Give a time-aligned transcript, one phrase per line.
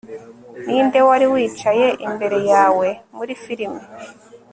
[0.65, 3.81] ninde wari wicaye imbere yawe muri firime